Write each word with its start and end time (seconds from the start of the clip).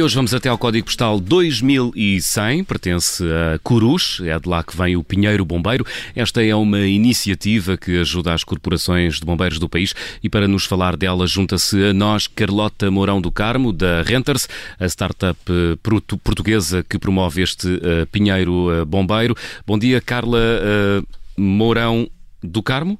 E 0.00 0.02
hoje 0.02 0.14
vamos 0.14 0.32
até 0.32 0.48
ao 0.48 0.56
código 0.56 0.86
postal 0.86 1.20
2100, 1.20 2.64
pertence 2.64 3.22
a 3.22 3.58
Curus, 3.58 4.22
é 4.24 4.38
de 4.38 4.48
lá 4.48 4.64
que 4.64 4.74
vem 4.74 4.96
o 4.96 5.04
Pinheiro 5.04 5.44
Bombeiro. 5.44 5.84
Esta 6.16 6.42
é 6.42 6.54
uma 6.54 6.86
iniciativa 6.86 7.76
que 7.76 8.00
ajuda 8.00 8.32
as 8.32 8.42
corporações 8.42 9.20
de 9.20 9.26
bombeiros 9.26 9.58
do 9.58 9.68
país 9.68 9.94
e 10.22 10.30
para 10.30 10.48
nos 10.48 10.64
falar 10.64 10.96
dela 10.96 11.26
junta-se 11.26 11.84
a 11.84 11.92
nós 11.92 12.26
Carlota 12.26 12.90
Mourão 12.90 13.20
do 13.20 13.30
Carmo, 13.30 13.74
da 13.74 14.00
Renters, 14.00 14.48
a 14.78 14.86
startup 14.86 15.38
eh, 15.50 15.76
portuguesa 16.24 16.82
que 16.82 16.98
promove 16.98 17.42
este 17.42 17.68
uh, 17.68 18.06
Pinheiro 18.10 18.80
uh, 18.80 18.86
Bombeiro. 18.86 19.36
Bom 19.66 19.78
dia, 19.78 20.00
Carla 20.00 20.38
uh, 20.38 21.06
Mourão 21.36 22.08
do 22.42 22.62
Carmo. 22.62 22.98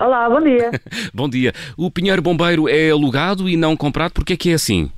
Olá, 0.00 0.28
bom 0.28 0.40
dia. 0.40 0.72
bom 1.14 1.28
dia. 1.28 1.52
O 1.76 1.92
Pinheiro 1.92 2.22
Bombeiro 2.22 2.68
é 2.68 2.90
alugado 2.90 3.48
e 3.48 3.56
não 3.56 3.76
comprado, 3.76 4.14
porque 4.14 4.32
é 4.32 4.36
que 4.36 4.50
é 4.50 4.54
assim? 4.54 4.90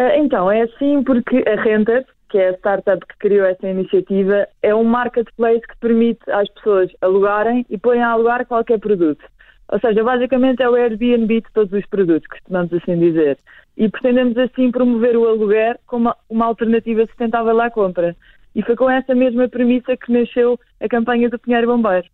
Uh, 0.00 0.16
então, 0.16 0.50
é 0.50 0.62
assim 0.62 1.02
porque 1.02 1.44
a 1.46 1.60
Renter, 1.60 2.06
que 2.30 2.38
é 2.38 2.48
a 2.48 2.54
startup 2.54 3.04
que 3.06 3.18
criou 3.18 3.44
esta 3.44 3.68
iniciativa, 3.68 4.48
é 4.62 4.74
um 4.74 4.82
marketplace 4.82 5.60
que 5.60 5.76
permite 5.78 6.22
às 6.30 6.48
pessoas 6.54 6.90
alugarem 7.02 7.66
e 7.68 7.76
porem 7.76 8.02
a 8.02 8.08
alugar 8.08 8.46
qualquer 8.46 8.80
produto. 8.80 9.22
Ou 9.68 9.78
seja, 9.78 10.02
basicamente 10.02 10.62
é 10.62 10.70
o 10.70 10.74
Airbnb 10.74 11.42
de 11.42 11.52
todos 11.52 11.70
os 11.74 11.84
produtos, 11.84 12.26
costumamos 12.28 12.72
assim 12.72 12.98
dizer. 12.98 13.36
E 13.76 13.90
pretendemos 13.90 14.38
assim 14.38 14.70
promover 14.70 15.18
o 15.18 15.28
aluguer 15.28 15.78
como 15.86 16.14
uma 16.30 16.46
alternativa 16.46 17.04
sustentável 17.04 17.60
à 17.60 17.70
compra. 17.70 18.16
E 18.54 18.62
foi 18.62 18.76
com 18.76 18.88
essa 18.88 19.14
mesma 19.14 19.50
premissa 19.50 19.98
que 19.98 20.10
nasceu 20.10 20.58
a 20.80 20.88
campanha 20.88 21.28
do 21.28 21.38
Pinheiro 21.38 21.66
Bombeiro. 21.66 22.08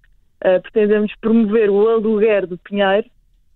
Uh, 0.44 0.60
pretendemos 0.60 1.14
promover 1.20 1.70
o 1.70 1.88
aluguer 1.88 2.48
do 2.48 2.58
Pinheiro, 2.58 3.06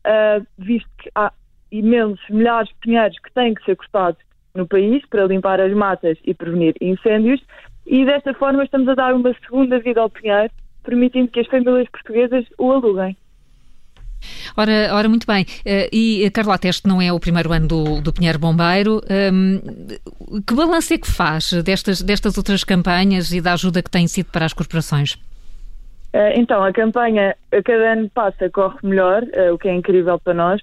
uh, 0.06 0.47
visto 0.56 0.88
que 0.98 1.10
há 1.16 1.32
imensos 1.72 2.24
milhares 2.30 2.69
de 2.69 2.76
pinheiros 2.76 3.19
que 3.19 3.32
têm 3.32 3.54
que 3.54 3.64
ser 3.64 3.74
cortados 3.74 4.29
no 4.54 4.66
país 4.66 5.02
para 5.08 5.26
limpar 5.26 5.60
as 5.60 5.72
matas 5.72 6.18
e 6.24 6.34
prevenir 6.34 6.74
incêndios 6.80 7.40
e 7.86 8.04
desta 8.04 8.34
forma 8.34 8.64
estamos 8.64 8.88
a 8.88 8.94
dar 8.94 9.14
uma 9.14 9.34
segunda 9.44 9.78
vida 9.78 10.00
ao 10.00 10.10
pinheiro, 10.10 10.50
permitindo 10.82 11.28
que 11.28 11.40
as 11.40 11.46
famílias 11.46 11.88
portuguesas 11.90 12.44
o 12.58 12.70
aluguem. 12.72 13.16
Ora, 14.54 14.90
ora, 14.92 15.08
muito 15.08 15.26
bem. 15.26 15.44
Uh, 15.60 15.88
e, 15.90 16.30
Carlota, 16.30 16.68
este 16.68 16.86
não 16.86 17.00
é 17.00 17.10
o 17.10 17.18
primeiro 17.18 17.52
ano 17.52 17.66
do, 17.66 18.00
do 18.02 18.12
Pinheiro 18.12 18.38
Bombeiro. 18.38 19.00
Um, 19.32 19.60
que 20.46 20.54
balanço 20.54 20.92
é 20.92 20.98
que 20.98 21.10
faz 21.10 21.52
destas, 21.64 22.02
destas 22.02 22.36
outras 22.36 22.62
campanhas 22.62 23.32
e 23.32 23.40
da 23.40 23.54
ajuda 23.54 23.82
que 23.82 23.90
tem 23.90 24.06
sido 24.06 24.30
para 24.30 24.44
as 24.44 24.52
corporações? 24.52 25.14
Uh, 26.12 26.36
então, 26.36 26.62
a 26.62 26.70
campanha 26.70 27.34
a 27.50 27.62
cada 27.62 27.92
ano 27.92 28.10
passa, 28.10 28.50
corre 28.50 28.76
melhor, 28.82 29.22
o 29.52 29.56
que 29.56 29.68
é 29.68 29.74
incrível 29.74 30.18
para 30.18 30.34
nós 30.34 30.60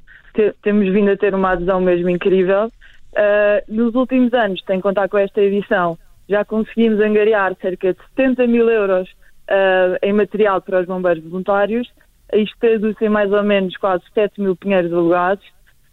temos 0.61 0.91
vindo 0.91 1.11
a 1.11 1.17
ter 1.17 1.33
uma 1.33 1.51
adesão 1.51 1.81
mesmo 1.81 2.09
incrível. 2.09 2.71
Uh, 3.13 3.63
nos 3.67 3.95
últimos 3.95 4.33
anos, 4.33 4.61
sem 4.65 4.79
contar 4.79 5.09
com 5.09 5.17
esta 5.17 5.41
edição, 5.41 5.97
já 6.29 6.43
conseguimos 6.45 6.99
angariar 6.99 7.55
cerca 7.61 7.93
de 7.93 7.99
70 8.15 8.47
mil 8.47 8.69
euros 8.69 9.09
uh, 9.09 9.97
em 10.03 10.13
material 10.13 10.61
para 10.61 10.81
os 10.81 10.85
bombeiros 10.85 11.23
voluntários. 11.23 11.87
Isto 12.33 12.57
traduz 12.59 12.95
em 13.01 13.09
mais 13.09 13.31
ou 13.31 13.43
menos 13.43 13.75
quase 13.77 14.03
7 14.13 14.41
mil 14.41 14.55
pinheiros 14.55 14.91
alugados. 14.91 15.45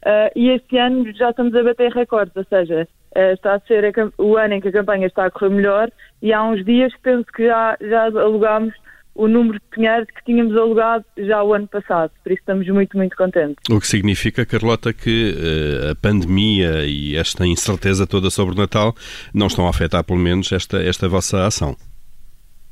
Uh, 0.05 0.29
e 0.37 0.51
este 0.51 0.77
ano 0.77 1.11
já 1.15 1.31
estamos 1.31 1.55
a 1.55 1.62
bater 1.62 1.91
recordes, 1.92 2.37
ou 2.37 2.45
seja, 2.45 2.87
está 3.17 3.55
a 3.55 3.61
ser 3.61 3.87
a, 3.87 4.23
o 4.23 4.37
ano 4.37 4.55
em 4.55 4.61
que 4.61 4.69
a 4.69 4.73
campanha 4.73 5.07
está 5.07 5.25
a 5.25 5.31
correr 5.31 5.51
melhor 5.51 5.91
e 6.20 6.33
há 6.33 6.42
uns 6.42 6.65
dias 6.65 6.92
penso 7.01 7.25
que 7.27 7.47
já, 7.47 7.77
já 7.81 8.07
alugámos 8.07 8.75
o 9.15 9.29
número 9.29 9.55
de 9.59 9.65
pinheiros 9.70 10.09
que 10.09 10.25
tínhamos 10.25 10.57
alugado 10.57 11.05
já 11.17 11.43
o 11.43 11.55
ano 11.55 11.69
passado. 11.69 12.11
Por 12.23 12.33
isso 12.33 12.41
estamos 12.41 12.67
muito, 12.69 12.97
muito 12.97 13.17
contentes. 13.17 13.57
O 13.70 13.80
que 13.80 13.86
significa, 13.86 14.45
Carlota, 14.45 14.92
que 14.92 15.35
uh, 15.35 15.92
a 15.92 15.95
pandemia 15.95 16.85
e 16.85 17.17
esta 17.17 17.47
incerteza 17.47 18.07
toda 18.07 18.29
sobre 18.30 18.55
o 18.55 18.58
Natal 18.58 18.95
não 19.33 19.47
estão 19.47 19.67
a 19.67 19.70
afetar, 19.70 20.02
pelo 20.02 20.19
menos, 20.19 20.51
esta, 20.52 20.83
esta 20.83 21.08
vossa 21.08 21.47
ação. 21.47 21.77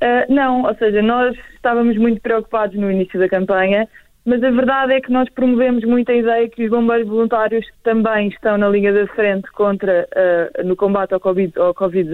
Uh, 0.01 0.33
não, 0.33 0.63
ou 0.63 0.75
seja, 0.75 1.01
nós 1.01 1.35
estávamos 1.55 1.97
muito 1.97 2.19
preocupados 2.19 2.75
no 2.75 2.91
início 2.91 3.17
da 3.17 3.29
campanha, 3.29 3.87
mas 4.25 4.41
a 4.43 4.51
verdade 4.51 4.93
é 4.93 5.01
que 5.01 5.11
nós 5.11 5.29
promovemos 5.29 5.83
muito 5.83 6.09
a 6.11 6.15
ideia 6.15 6.49
que 6.49 6.63
os 6.63 6.69
bombeiros 6.69 7.07
voluntários 7.07 7.65
também 7.83 8.29
estão 8.29 8.57
na 8.57 8.69
linha 8.69 8.93
da 8.93 9.05
frente 9.07 9.51
contra, 9.51 10.07
uh, 10.15 10.65
no 10.65 10.75
combate 10.75 11.13
ao 11.13 11.19
Covid-19 11.19 11.57
ao 11.57 11.73
COVID 11.73 12.09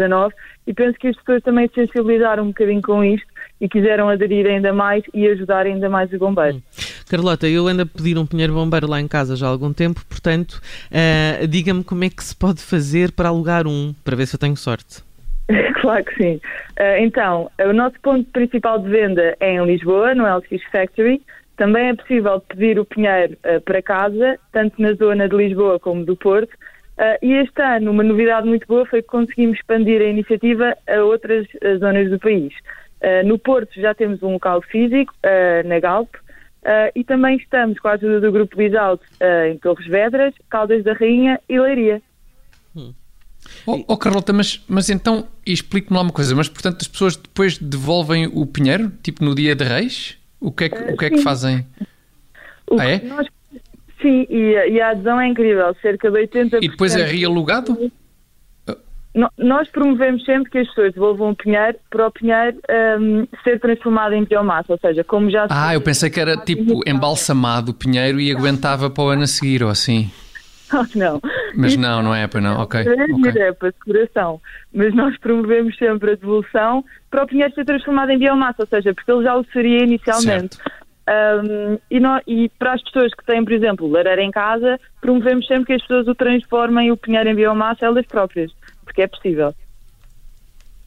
e 0.65 0.73
penso 0.73 0.97
que 0.97 1.07
as 1.07 1.15
pessoas 1.17 1.43
também 1.43 1.67
se 1.67 1.75
sensibilizaram 1.75 2.43
um 2.43 2.47
bocadinho 2.47 2.81
com 2.81 3.03
isto 3.03 3.27
e 3.61 3.69
quiseram 3.69 4.09
aderir 4.09 4.47
ainda 4.47 4.73
mais 4.73 5.03
e 5.13 5.27
ajudar 5.27 5.65
ainda 5.65 5.89
mais 5.89 6.11
os 6.11 6.17
bombeiros. 6.17 6.57
Hum. 6.57 6.89
Carlota, 7.09 7.47
eu 7.47 7.67
ando 7.67 7.81
a 7.81 7.85
pedir 7.85 8.17
um 8.17 8.25
pinheiro 8.25 8.53
bombeiro 8.53 8.87
lá 8.87 9.01
em 9.01 9.07
casa 9.07 9.35
já 9.35 9.47
há 9.47 9.49
algum 9.49 9.73
tempo, 9.73 10.01
portanto, 10.07 10.61
uh, 10.91 11.47
diga-me 11.47 11.83
como 11.83 12.03
é 12.03 12.09
que 12.09 12.23
se 12.23 12.35
pode 12.35 12.61
fazer 12.61 13.11
para 13.11 13.29
alugar 13.29 13.67
um, 13.67 13.93
para 14.03 14.15
ver 14.15 14.27
se 14.27 14.35
eu 14.35 14.39
tenho 14.39 14.55
sorte. 14.55 15.03
claro 15.81 16.03
que 16.05 16.15
sim. 16.15 16.35
Uh, 16.79 16.97
então, 16.99 17.49
o 17.59 17.73
nosso 17.73 17.99
ponto 18.01 18.29
principal 18.31 18.79
de 18.79 18.89
venda 18.89 19.35
é 19.39 19.53
em 19.53 19.65
Lisboa, 19.65 20.13
no 20.13 20.23
LX 20.23 20.61
Factory. 20.71 21.21
Também 21.59 21.89
é 21.89 21.93
possível 21.93 22.39
pedir 22.39 22.79
o 22.79 22.85
pinheiro 22.85 23.37
uh, 23.43 23.59
para 23.61 23.81
casa, 23.81 24.39
tanto 24.53 24.81
na 24.81 24.93
zona 24.93 25.27
de 25.27 25.35
Lisboa 25.35 25.77
como 25.77 26.05
do 26.05 26.15
Porto. 26.15 26.53
Uh, 26.97 27.19
e 27.21 27.33
este 27.33 27.61
ano, 27.61 27.91
uma 27.91 28.01
novidade 28.01 28.47
muito 28.47 28.65
boa 28.65 28.85
foi 28.85 29.01
que 29.01 29.09
conseguimos 29.09 29.57
expandir 29.57 30.01
a 30.01 30.05
iniciativa 30.05 30.73
a 30.87 31.03
outras 31.03 31.45
zonas 31.81 32.09
do 32.09 32.17
país. 32.17 32.53
Uh, 33.01 33.27
no 33.27 33.37
Porto 33.37 33.73
já 33.75 33.93
temos 33.93 34.23
um 34.23 34.33
local 34.33 34.61
físico, 34.61 35.13
uh, 35.25 35.67
na 35.67 35.81
Galp, 35.81 36.15
uh, 36.15 36.91
e 36.95 37.03
também 37.03 37.35
estamos 37.35 37.77
com 37.79 37.89
a 37.89 37.93
ajuda 37.93 38.21
do 38.21 38.31
Grupo 38.31 38.55
Bisalto 38.55 39.05
em 39.49 39.57
Torres 39.57 39.87
Vedras, 39.87 40.33
Caldas 40.49 40.81
da 40.83 40.93
Rainha 40.93 41.41
e 41.49 41.59
Leiria. 41.59 42.01
Hum. 42.73 42.93
Oh, 43.65 43.83
oh, 43.87 43.97
Carlota, 43.97 44.31
mas, 44.31 44.63
mas 44.67 44.89
então 44.89 45.27
explique-me 45.45 45.95
lá 45.95 46.03
uma 46.03 46.11
coisa, 46.11 46.33
mas 46.35 46.47
portanto 46.47 46.77
as 46.81 46.87
pessoas 46.87 47.17
depois 47.17 47.57
devolvem 47.57 48.27
o 48.27 48.45
pinheiro, 48.45 48.91
tipo 49.01 49.23
no 49.23 49.33
dia 49.33 49.55
de 49.55 49.63
reis? 49.63 50.18
O 50.39 50.51
que 50.51 50.65
é 50.65 50.69
que, 50.69 50.93
o 50.93 50.97
que, 50.97 51.05
é 51.05 51.09
que 51.09 51.21
fazem? 51.21 51.65
O 52.69 52.79
ah, 52.79 52.85
é? 52.85 53.01
Nós, 53.03 53.27
sim, 54.01 54.25
e, 54.29 54.71
e, 54.71 54.81
a 54.81 54.91
adesão 54.91 55.19
é 55.19 55.27
incrível, 55.27 55.75
cerca 55.81 56.09
de 56.09 56.19
80%. 56.27 56.59
E 56.61 56.69
depois 56.69 56.95
é 56.95 57.03
realugado? 57.03 57.91
nós 59.37 59.67
promovemos 59.69 60.23
sempre 60.23 60.51
que 60.51 60.59
as 60.59 60.67
pessoas 60.67 60.93
devolvam 60.93 61.31
o 61.31 61.35
pinheiro 61.35 61.77
para 61.89 62.07
o 62.07 62.11
pinheiro 62.11 62.57
um, 63.01 63.27
ser 63.43 63.59
transformado 63.59 64.13
em 64.13 64.23
biomassa, 64.23 64.71
ou 64.71 64.79
seja, 64.79 65.03
como 65.03 65.29
já... 65.29 65.47
Ah, 65.49 65.73
eu 65.73 65.81
pensei 65.81 66.09
que 66.09 66.19
era 66.19 66.37
tipo 66.37 66.81
embalsamado 66.87 67.71
o 67.71 67.73
pinheiro 67.73 68.19
e 68.21 68.31
aguentava 68.31 68.89
para 68.89 69.03
o 69.03 69.07
ano 69.09 69.23
a 69.23 69.27
seguir, 69.27 69.63
ou 69.63 69.69
assim. 69.69 70.11
não. 70.95 71.19
Mas 71.55 71.75
não, 71.75 72.01
não 72.01 72.15
é 72.15 72.27
para 72.27 72.41
não, 72.41 72.61
ok. 72.61 72.81
É, 72.81 73.03
okay. 73.13 73.41
é 73.41 73.51
para 73.53 73.71
decoração. 73.71 74.41
Mas 74.73 74.93
nós 74.93 75.17
promovemos 75.17 75.77
sempre 75.77 76.11
a 76.11 76.15
devolução 76.15 76.83
para 77.09 77.23
o 77.23 77.27
pinheiro 77.27 77.53
ser 77.53 77.65
transformado 77.65 78.09
em 78.11 78.19
biomassa, 78.19 78.63
ou 78.63 78.67
seja, 78.67 78.93
porque 78.93 79.11
ele 79.11 79.23
já 79.23 79.35
o 79.35 79.43
seria 79.45 79.83
inicialmente. 79.83 80.57
Um, 81.09 81.79
e, 81.89 81.99
no, 81.99 82.21
e, 82.27 82.49
para 82.59 82.73
as 82.73 82.83
pessoas 82.83 83.11
que 83.13 83.25
têm, 83.25 83.43
por 83.43 83.53
exemplo, 83.53 83.89
lareira 83.89 84.21
em 84.21 84.29
casa, 84.29 84.79
promovemos 85.01 85.47
sempre 85.47 85.65
que 85.65 85.73
as 85.73 85.81
pessoas 85.81 86.07
o 86.07 86.13
transformem 86.13 86.91
o 86.91 86.97
pinheiro 86.97 87.29
em 87.29 87.35
biomassa 87.35 87.85
elas 87.85 88.05
próprias 88.05 88.51
porque 88.89 89.03
é 89.03 89.07
possível. 89.07 89.53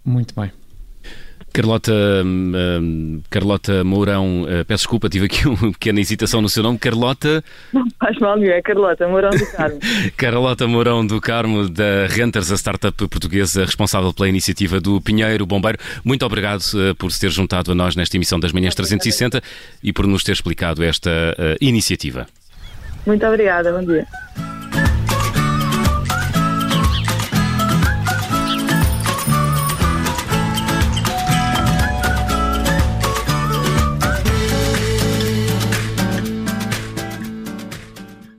Muito 0.04 0.34
bem. 0.34 0.52
Carlota, 1.52 1.92
um, 2.24 3.20
Carlota 3.28 3.84
Mourão, 3.84 4.44
uh, 4.44 4.64
peço 4.64 4.84
desculpa, 4.84 5.08
tive 5.08 5.26
aqui 5.26 5.46
uma 5.48 5.72
pequena 5.72 6.00
hesitação 6.00 6.40
no 6.40 6.48
seu 6.48 6.62
nome. 6.62 6.78
Carlota. 6.78 7.44
Não 7.72 7.84
faz 7.98 8.18
mal 8.18 8.36
nenhum, 8.36 8.52
é 8.52 8.62
Carlota 8.62 9.06
Mourão 9.06 9.30
do 9.30 9.46
Carmo. 9.52 9.78
Carlota 10.16 10.66
Mourão 10.66 11.06
do 11.06 11.20
Carmo, 11.20 11.68
da 11.68 12.06
Renters, 12.08 12.50
a 12.50 12.56
startup 12.56 12.96
portuguesa 13.08 13.64
responsável 13.64 14.12
pela 14.12 14.28
iniciativa 14.28 14.80
do 14.80 15.00
Pinheiro 15.00 15.44
Bombeiro. 15.44 15.78
Muito 16.04 16.24
obrigado 16.24 16.62
uh, 16.62 16.94
por 16.94 17.12
se 17.12 17.21
ter 17.21 17.30
juntado 17.30 17.72
a 17.72 17.74
nós 17.74 17.94
nesta 17.94 18.16
emissão 18.16 18.41
das 18.41 18.53
Manhãs 18.53 18.74
360 18.74 19.42
e 19.82 19.92
por 19.92 20.06
nos 20.06 20.24
ter 20.24 20.32
explicado 20.32 20.82
esta 20.82 21.10
uh, 21.10 21.56
iniciativa. 21.60 22.27
Muito 23.06 23.27
obrigada, 23.27 23.72
bom 23.72 23.84
dia. 23.84 24.06